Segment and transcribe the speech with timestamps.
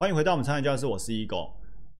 [0.00, 1.50] 欢迎回到我们产业教室，我是 Ego。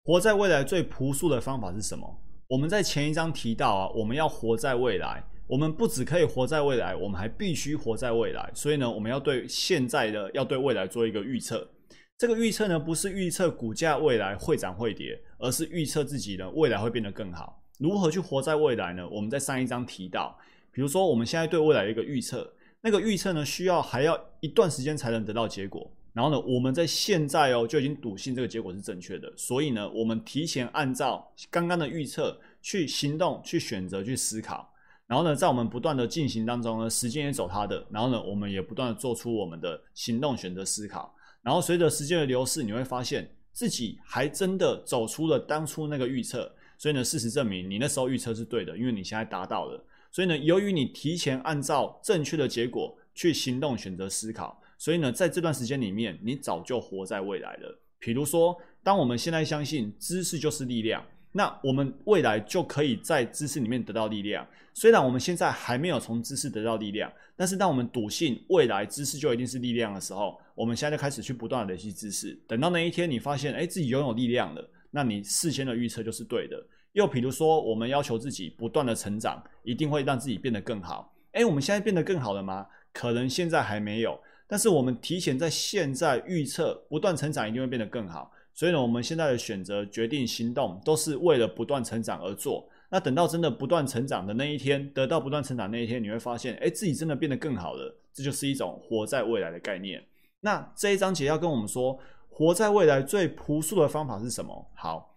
[0.05, 2.19] 活在未来最朴素的方法是什么？
[2.49, 8.51] 我们在前一章提到啊，我们要活在未来，我们不只可以活在未来，我们还必须活在未来。
[8.55, 11.69] 所以呢，我们要对现在的，要对未来做一个预测。
[12.17, 17.63] 这个预测呢，不是预测股价未来会涨会跌，而是预测自己的未来会变得更好。
[17.79, 19.07] 如何去活在未来呢？
[19.11, 20.39] 我们在上一章提到，
[20.73, 25.93] 比如说我们现在对未来的一个预测，那个预测呢，需要还要一段时间才能得到结果。
[26.13, 34.69] 然后呢，我们在现在哦就已经笃信这个结果是正确的，所以呢，我们提前按照刚刚的预测去行动、去选择、去思考。
[35.07, 41.15] 然后呢，在我们不断的进行当中呢，时间也走它的，然后呢，我们也不断的做出我们的行动、选择、思考。
[41.43, 46.53] 然后随着时间的流逝，你会发现自己还真的走出了当初那个预测。
[46.77, 49.85] 所以呢，事实证明你那时候预测是对的，因为你现在达到了。
[50.13, 54.60] 所以呢，由于你提前按照正确的结果去行动、选择、思考。
[54.81, 57.79] 所以呢，在这段时间里面，你早就活在未来了。
[57.99, 64.45] 比如说，当我们现在相信知识就是力量，那我们未来就可以在知识里面得到力量。
[64.73, 72.33] 虽然我们现在还没有从知识得到力量，但是当我们笃信未来知识就一定是力量的时候，我们现在就开始去不断的累积知识。
[72.49, 76.57] 等到那一天，你发现哎自己拥有力量了，那你事先的预测就是对的。
[76.93, 81.15] 又比如说，我们要求自己不断的成长，一定会让自己变得更好。
[81.33, 82.67] 哎，我们现在变得更好了吗？
[82.95, 84.19] 可能现在还没有。
[84.51, 92.69] 但是我们提前在现在预测不断成长一定会变得更好，所以呢，我们现在的选择、决定、行动都是为了不断成长而做。
[92.91, 97.97] 那等到真的不断成长的那一天，得到不断成长那一天，你会发现，哎，自己真的变得更好了。
[98.13, 100.05] 这就是一种活在未来的概念。
[100.41, 101.97] 那这一章节要跟我们说，
[102.29, 104.69] 活在未来最朴素的方法是什么？
[104.75, 105.17] 好，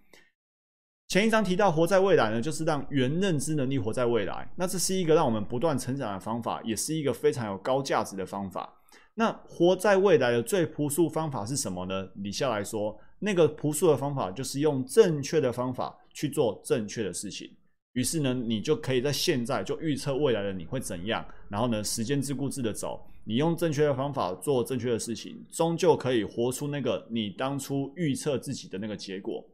[1.08, 4.48] 前一章提到活在未来呢，就是让原认知能力活在未来。
[4.56, 8.72] 那这是一个让我们不断成长的方法，也是一个非常有高价值的方法。
[9.16, 12.10] 那活在未来的最朴素方法是什么呢？
[12.16, 17.50] 李笑来说，那个朴素的方法就是用正确的方法去做正确的事情。
[17.94, 21.24] 于是呢，你就可以在现在就预测未来的你会怎样。
[21.48, 29.46] 然后呢，时间自顾自的走，你用正确的方法做正确的事情，终究可以活出那个你当初预测自己的那个结果。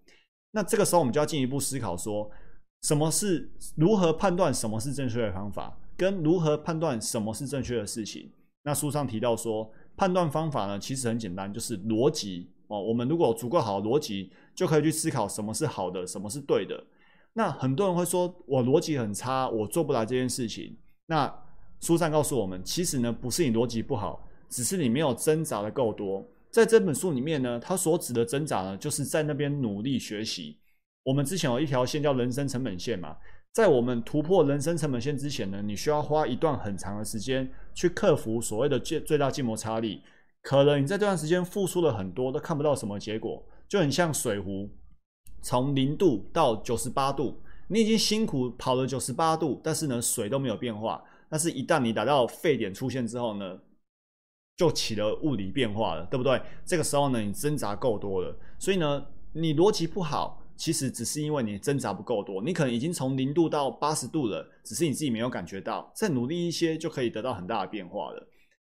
[0.51, 2.31] 那这个时候，我们就要进一步思考说，
[2.83, 8.31] 什么是如何判断什么是正确的方法，跟如何判断什么是正确的事情。
[8.69, 12.79] 那书上提到说，判断方法呢，其实很简单，就是逻辑哦。
[12.79, 16.79] 我们如果足够好的逻辑，就可以去思考什么是好的，什么是对的。
[17.33, 20.77] 那很多人会说，我逻辑很差，我做不来这件事情。
[21.07, 21.33] 那
[21.81, 26.23] 书上告诉我们，其实呢，不是你逻辑不好，只是你没有挣扎的够多。
[26.51, 30.59] 在这本书里面呢，他所指的挣扎呢，就是在那边努力学习。
[31.01, 33.17] 我们之前有一条线叫人生成本线嘛。
[33.51, 40.01] 在我们突破人生成本线之前呢，你需要花一段很长的时间去克服所谓的最最大静摩擦力。
[40.41, 44.69] 可能你在这段时间付出了很多，都看不到什么结果，就很像水壶
[45.41, 51.03] 从零度到九十八度，你已经辛苦跑了九十八度，但是呢水都没有变化。
[51.27, 53.59] 但是，一旦你达到沸点出现之后呢，
[54.57, 56.41] 就起了物理变化了，对不对？
[56.65, 60.41] 这个时候呢，你挣扎够多了，所以呢，你逻辑不好。
[60.59, 65.89] 其实只是因为你挣扎不够多，你可能已经从零度到八十度了，只是你自己没有感觉到。
[65.95, 68.27] 再努力一些，就可以得到很大的变化了。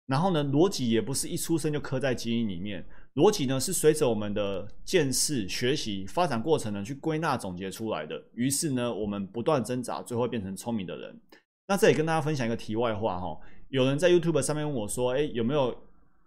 [0.04, 8.22] 然后呢，逻辑也不是一出生就刻在基因里面，逻辑呢是随着我们的见识、学习、发展过程呢去归纳总结出来的。
[8.34, 11.18] 于是呢，我们不断挣扎，最后变成聪明的人。
[11.66, 15.74] 那这里跟大家分享一个题外话哈，有人在 YouTube 上面问我说：“哎，有没有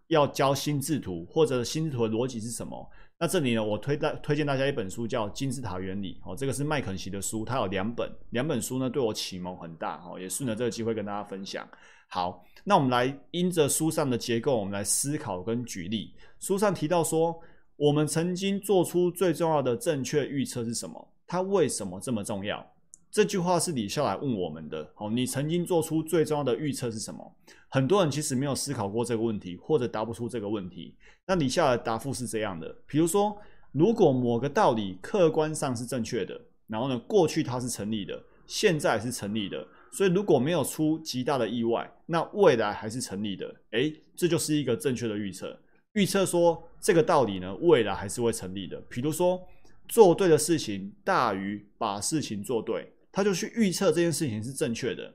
[0.07, 11.65] 要教心智图，或者心智图的逻辑是什么？”那这里呢，我推大推荐大家一本书，叫《金字塔原理》哦，这个是麦肯锡的书，它有两本，两本书呢对我启蒙很大哦，也顺着这个机会跟大家分享。
[12.09, 16.13] 好，那我们来因着书上的结构，我们来思考跟举例。
[16.39, 17.39] 书上提到说，
[17.77, 21.13] 我们曾经做出最重要的正确预测是什么？
[21.25, 22.72] 它为什么这么重要？
[23.13, 24.91] 这句话是李笑来问我们的。
[24.95, 27.35] 好，你曾经做出最重要的预测是什么？
[27.69, 30.95] 很多人其实没有思考过这个问题，或者答不出这个问题。
[31.27, 33.37] 那李笑来答复是这样的：，比如说，
[33.71, 43.53] 如果某个道理客观上是正确的，然后呢，过去它是成立的，现在是成立的，所以如果没有出极大的意外，那未来还是成立的。
[43.73, 45.55] 诶，这就是一个正确的预测。
[45.91, 48.81] 预测说这个道理呢，未来还是会成立的。
[48.89, 49.39] 比如说，
[49.87, 52.91] 做对的事情大于把事情做对。
[53.13, 55.13] 他就去预测这件事情是正确的，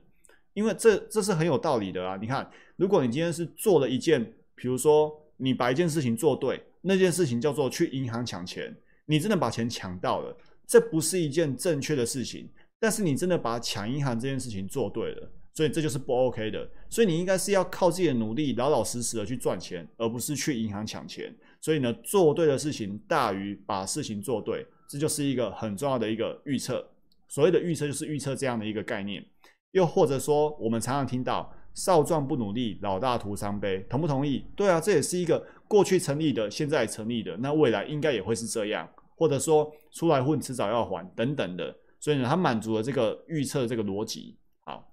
[0.53, 2.17] 因为这这是很有道理的啊！
[2.19, 4.23] 你看，如果你今天是做了一件，
[4.55, 8.73] 比如说你把一件事情做对，那件事情叫做去银行抢钱，
[9.05, 10.35] 你真的把钱抢到了，
[10.65, 12.49] 这不是一件正确的事情，
[12.79, 16.69] 但是你真的把抢银行这件事情做对了，所以这就是不 OK 的。
[16.89, 21.35] 所以你应该是要靠自己的努力，老老实实的去赚钱，而不是去银行抢钱。
[21.59, 26.89] 所以呢，做对的事情大于把事情做对，这就是一个很重要的一个预测。
[27.29, 29.23] 所谓的预测，就是预测这样的一个概念。
[29.71, 34.43] 又或者说，我们常常听到“少壮不努力，老大徒伤悲”，同不同意？
[34.55, 38.89] 对啊，这也是一个过去成立的，现在成立的，那未来应该也会是这样。
[39.15, 41.75] 或者说，出来混，迟早要还，等等的。
[41.99, 44.37] 所以呢，他满足了这个预测这个逻辑。
[44.65, 44.91] 好，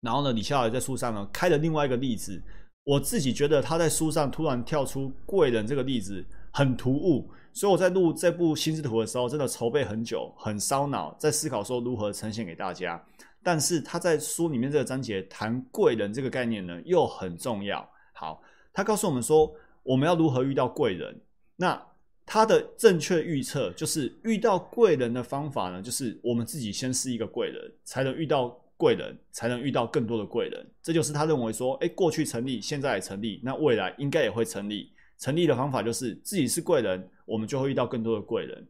[0.00, 2.42] 然后呢，李笑来在书上呢开了另外一个例子。
[2.84, 6.24] 我自己觉得他在书上突然跳出贵人这个例子
[6.56, 12.98] 很突兀，所以我在录这部心智图的时候，真的筹备很久，很烧脑，在思考说如何呈现给大家。
[13.42, 17.86] 但是他在书里面这个章节谈贵人这个概念呢，又很重要。
[18.14, 18.42] 好，
[18.72, 21.14] 他告诉我们说，我们要如何遇到贵人。
[21.56, 21.78] 那
[22.24, 28.58] 他的正确预测就是遇到贵人的方法呢，就是我们自己先是一个贵人，才能遇到。
[28.78, 34.92] 贵人才能遇到更多的贵人，这就是他认为说，哎，过去成立，现在也成立，那未来应该也会成立。
[35.18, 38.66] 成立的方法就是自己是贵人，我们就会遇到更多的贵人。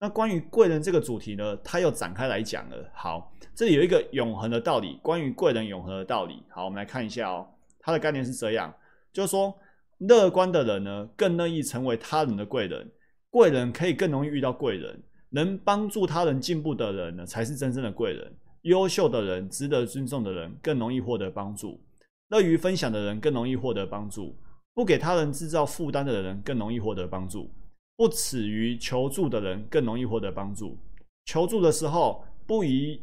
[0.00, 2.90] 那关于贵人这个主题呢，他又展开来讲了。
[2.94, 6.42] 好，这里有一个永恒的道理，关于贵人永恒的道理。
[6.50, 7.46] 好，我们来看一下哦，
[7.80, 8.72] 他的概念是这样，
[9.12, 9.52] 就是说，
[9.98, 12.88] 乐观的人呢，更乐意成为他人的贵人，
[13.28, 18.32] 贵人可以更容易遇到贵人，能帮助他人进步的人呢，才是真正的贵人。
[18.62, 21.80] 优秀的人、值得尊重的人更容易获得帮助；
[22.28, 24.36] 乐于分享的人更容易获得帮助；
[24.78, 27.48] 不给他人制造负担的人更容易获得帮助；
[27.96, 30.76] 不耻于求助的人更容易获得帮助；
[31.24, 33.02] 求助的时候不以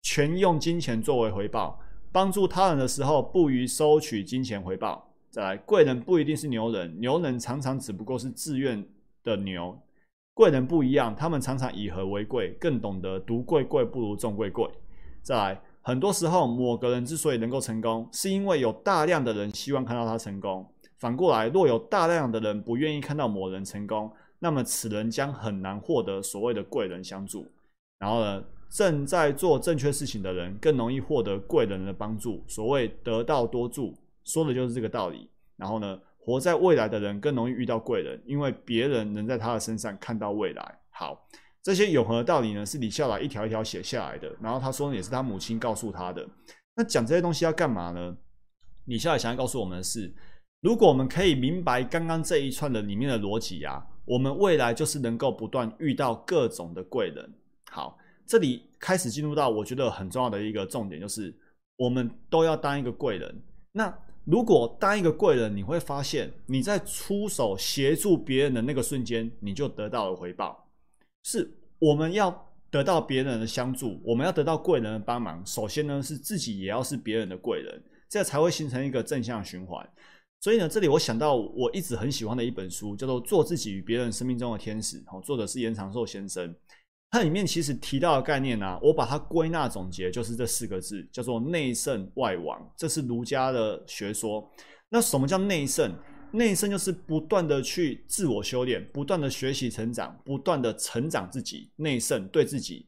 [0.00, 1.78] 全用金钱作为回报；
[2.10, 5.06] 帮助他人的时候不宜收取金钱回报。
[5.28, 8.82] 再来，贵人不一定是牛人，牛人常常只不过是自愿
[9.22, 9.78] 的牛。
[10.32, 14.66] 贵人不一样，他们常常以和为贵，更懂得独贵贵不如众贵贵。
[15.20, 20.66] 再来，很多时候某个人之所以能够成功，是因为有大量的人希望看到他成功。
[21.04, 27.46] 反过来，若有大量的人不愿意看到某人成功，那么此人将很难获得所谓的贵人相助。
[27.98, 32.42] 然后呢，正在做正确事情的人更容易获得贵人的帮助。
[32.48, 35.28] 所谓得道多助，说的就是这个道理。
[35.58, 36.00] 然后呢？
[36.16, 40.78] 活在未来的人更容易遇到贵人，因为别人能在他的身上看到未来。
[40.88, 41.28] 好，
[41.62, 44.34] 这些永恒的道理呢，是李笑来一条一条写下来的。
[44.40, 46.26] 然后他说，也是他母亲告诉他的。
[46.74, 48.16] 那讲这些东西要干嘛呢？
[48.86, 50.10] 李笑来想要告诉我们的是，
[50.64, 57.30] 如果我们可以明白刚刚这一串的里面的逻辑啊，我们未来就是能够不断遇到各种的贵人。
[57.70, 61.36] 好，这里开始进入到我觉得很重要的一个重点，就是
[61.76, 63.42] 我们都要当一个贵人。
[63.72, 63.94] 那
[64.24, 70.66] 如果当一个贵人，你会发现你在出手协助别人的那个瞬间，你就得到了回报。
[71.24, 71.46] 是
[71.78, 75.44] 我们要得到别人的相助，我们要得到贵人的帮忙。
[75.44, 79.86] 首先呢，是自己也要是别人的贵人，这才会形成一个正向循环。
[80.44, 86.54] 所以呢，这里我想到我一直很喜欢的一本书，叫做《做自己与别人生命中的天使》，哦，作者是严长寿先生。
[87.10, 92.60] 它里面其实提到的概念呢，我把它归纳总结就是这四个字，叫做内圣外王。
[92.76, 94.46] 这是儒家的学说。
[94.90, 95.90] 那什么叫内圣？
[96.32, 101.70] 内圣就是不断的去自我修炼，不断的学习成长，不断的成长自己。
[101.76, 102.86] 内圣对自己。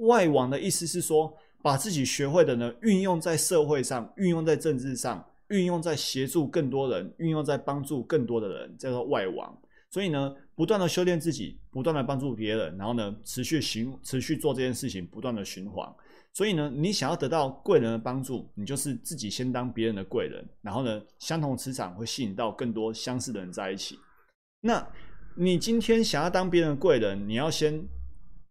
[0.00, 1.32] 外王的意思是说，
[1.62, 9.56] 把自己学会的呢，运用在社会上，运用在政治上，运用在协助更多人，运用在帮助更多的人，叫做外王。
[9.90, 15.90] 所以呢，不断的修炼自己，不断的帮助别人，然后呢，持续循持续做这件事情，不断的循环。
[16.34, 23.98] 所以呢，你想要得到贵人的帮助，你就是自己先当别人的贵人，然后呢，相同磁场会吸引到更多相似的人在一起。
[24.60, 24.86] 那
[25.34, 27.82] 你今天想要当别人的贵人，你要先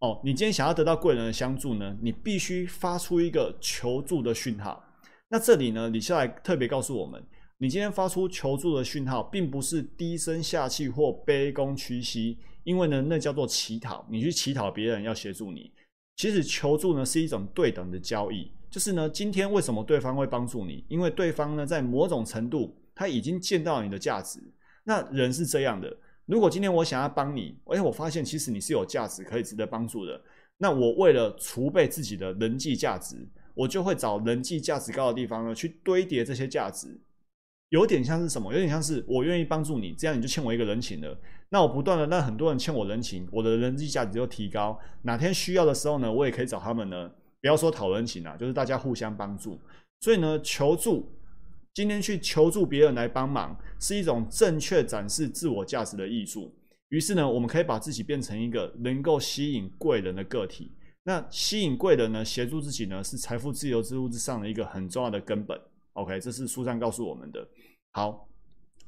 [0.00, 4.84] 哦，你今天想要得到贵人的相助呢，你必须发出一个求助的讯号。
[5.30, 7.22] 那这里呢，李笑来特别告诉我们。
[7.58, 14.06] 你今天发出求助的讯号，并不是低声下气或卑躬屈膝，因为呢，那叫做乞讨。
[14.08, 15.72] 你去乞讨别人要协助你，
[16.16, 18.50] 其实求助呢是一种对等的交易。
[18.70, 20.84] 就是呢，今天为什么对方会帮助你？
[20.88, 24.40] 因为对方呢，在某种程度他已经见到你的价值。
[24.84, 25.94] 那人是这样的，
[26.26, 30.18] 如果今天我想要帮你，而且我发现其实你是有价值、可以值得帮助的，
[30.56, 33.16] 那我为了储备自己的人际价值，
[33.58, 37.00] 我就会找人际价值高的地方呢，去堆叠这些价值。
[37.70, 38.52] 有点像是什么？
[38.52, 41.18] 有点像是我愿意帮助你，这样你就欠我一个人情了。
[41.48, 44.78] 那我不断的让很多人欠我人情，我的人际价值就提高。
[45.02, 47.10] 哪天需要的时候呢，我也可以找他们呢。
[47.40, 49.58] 不要说讨人情啊，就是大家互相帮助。
[50.00, 51.10] 所以呢，求助，
[51.74, 56.54] 今天去求助别人来帮忙，是一种正确展示自我价值的艺术。
[56.90, 60.70] 于是呢，我们可以把自己变成一个能够吸引贵人的个体。
[61.08, 65.58] 那吸引贵人呢，协助自己呢，是财富自由之路之上的一个很重要的根本。
[65.94, 67.48] OK，这是书上告诉我们的。
[67.92, 68.28] 好，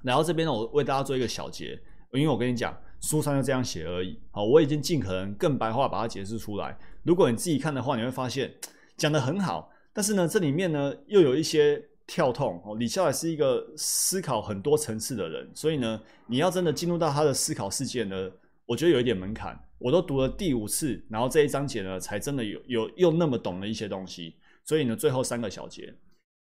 [0.03, 1.71] 然后这边呢，我为大家做一个小结，
[2.13, 4.21] 因为我跟你讲，书上就这样写而已。
[4.33, 6.77] 好，我已经尽可能更白话把它解释出来。
[7.05, 8.55] 如果你自己看的话，你会发现
[8.99, 12.63] 讲的很好，但是呢，这里面呢又有一些跳痛。
[12.67, 18.31] 哦，李笑来是一个思考很多层次的人，所以呢，你要真的进入到他的思考世界呢，
[18.67, 19.59] 我觉得有一点门槛。
[19.81, 24.37] 我都读了第五次，然后这一章节呢，才真的有有又那么懂了一些东西。
[24.63, 25.93] 所以呢，最后三个小节。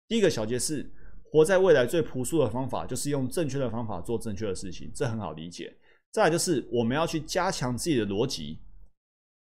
[0.09, 0.91] 第一个小节是
[1.23, 5.73] 活在未来最朴素的方法，就是用正确的方法做正确的事情，这很好理解。
[6.11, 8.59] 再来就是我们要去加强自己的逻辑，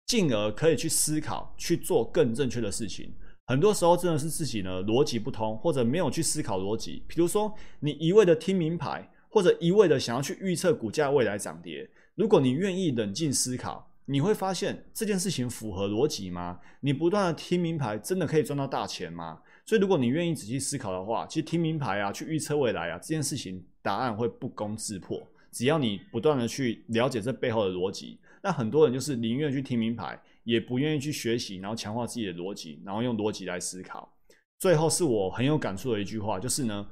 [0.05, 3.13] 进而可以去思考去做更正确的事情。
[3.47, 7.03] 很多时候真的是自己呢逻辑不通，或者没有去思考逻辑。
[7.09, 11.89] 比如说你一味的听名牌，或者一味的想要去预测股价未来涨跌。
[12.15, 16.59] 如果你愿意冷静思考，你会发现这件事情符合逻辑吗？
[16.81, 19.41] 你不断的听名牌，真的可以赚到大钱吗？
[19.65, 25.25] 所以，如果你愿意仔细思考的话，其实听名牌啊，去预测未来啊，这件事情答案会不攻自破。
[25.51, 34.11] 只要你不断的去了解这背后的逻辑，那很多人就是宁愿去听名牌，也不愿意去学习，然后强化自己的逻辑，然后用逻辑来思考。
[34.59, 36.87] 最后是我很有感触的一句话，就是呢，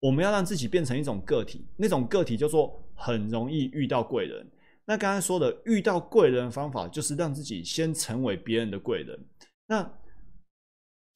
[0.00, 4.46] 我们要让自己变成一种个体，那种个体叫做很容易遇到贵人。
[4.86, 9.18] 那刚才说的遇到贵人的方法，就是让自己先成为别人的贵人。
[9.66, 9.92] 那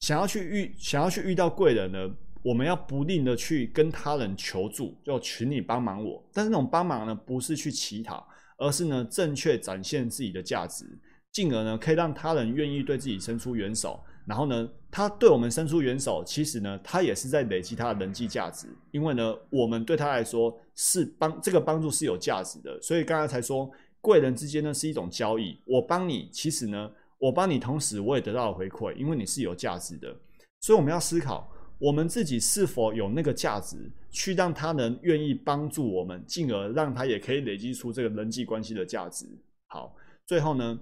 [0.01, 1.99] 想要去遇想要去遇到贵人呢，
[2.43, 6.21] 我们要不吝的去跟他人求助，就请你帮忙我。
[6.33, 10.85] 但是那种帮忙呢，不是去乞讨，而是呢正确展现自己的价值，
[11.31, 14.03] 进而呢可以让他人愿意对自己伸出援手。
[14.25, 18.67] 然后呢，他对我们伸出援手，其实呢他也是在累积他的人际价值。
[18.91, 22.81] 因为呢，我们对他来说是帮这个帮助是有价值的。
[22.81, 26.91] 所以刚才才说贵人之间呢是一种交易，我帮你，其实呢。
[27.21, 30.11] 我帮你，同时我也得到了回馈，因为你是有价值的，
[30.61, 31.47] 所以我们要思考，
[31.77, 33.77] 我们自己是否有那个价值，
[34.09, 39.27] 去让他人愿意帮助我们，进而让他也可以累积出这个人际关系的价值。
[39.67, 40.79] 好，最后呢，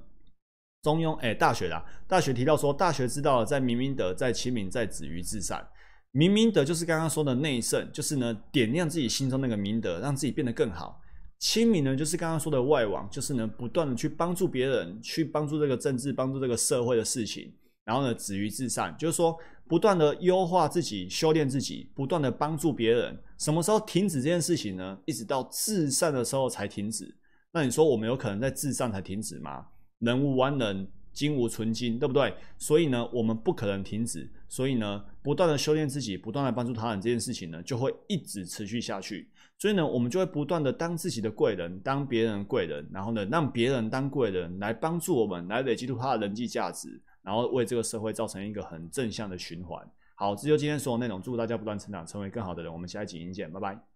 [0.82, 5.68] 中庸哎，大学啦，大学提到说，大学知道，在明明德，在亲民，在止于至善。
[6.12, 11.02] 明明德就是刚刚说的内圣，就是呢，点亮自己心中那个明德，让自己变得更好。
[11.38, 17.54] 亲民呢，就是刚刚说的外网，就是呢，不断的去帮助别人，去帮助这个政治，帮助这个社会的事情。
[17.86, 23.18] 然后呢，止于至善，就是说不断的优化自己，修炼自己，不断的帮助别人。
[23.38, 24.98] 什么时候停止这件事情呢？
[25.06, 27.16] 一直到至善的时候才停止。
[27.52, 29.66] 那你说我们有可能在至善才停止吗？
[30.00, 32.34] 人无完人，金无纯金，对不对？
[32.58, 34.30] 所以呢，我们不可能停止。
[34.48, 39.30] 所以呢，不断的修炼自己，不断的帮助他人，这件事情呢，就会一直持续下去。
[39.58, 49.86] 所以呢，我们就会不断的当自己的贵人，当别人的贵人，然后呢，让别人当贵人来帮助我们，来累积出他的人际价值，然后为这个社会造成一个很正向的循环。
[50.16, 52.72] 好，这就今天所有内容，祝大家不断成长，成为更好的人。
[52.72, 53.89] 我们下一集见，拜拜。